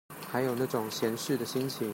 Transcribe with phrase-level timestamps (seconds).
[0.31, 1.87] 還有那種閒適的心情